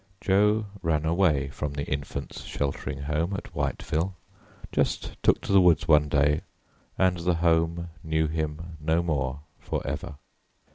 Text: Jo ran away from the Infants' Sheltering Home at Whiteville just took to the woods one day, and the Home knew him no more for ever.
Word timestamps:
Jo 0.19 0.65
ran 0.81 1.05
away 1.05 1.49
from 1.49 1.73
the 1.73 1.83
Infants' 1.85 2.41
Sheltering 2.43 3.03
Home 3.03 3.35
at 3.35 3.53
Whiteville 3.53 4.15
just 4.71 5.15
took 5.21 5.39
to 5.41 5.51
the 5.51 5.61
woods 5.61 5.87
one 5.87 6.09
day, 6.09 6.41
and 6.97 7.17
the 7.17 7.35
Home 7.35 7.89
knew 8.03 8.25
him 8.27 8.77
no 8.79 9.03
more 9.03 9.41
for 9.59 9.85
ever. 9.85 10.15